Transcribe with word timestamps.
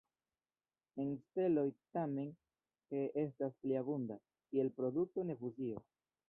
En 1.03 1.11
steloj, 1.25 1.65
tamen, 1.97 2.31
He 2.95 3.03
estas 3.25 3.53
pli 3.67 3.79
abunda, 3.83 4.19
kiel 4.49 4.73
produkto 4.81 5.27
de 5.33 5.39
fuzio. 5.45 5.85